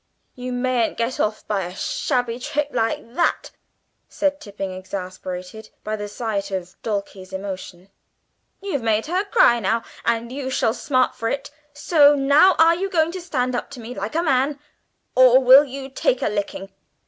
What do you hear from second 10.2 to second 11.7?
you shall smart for it.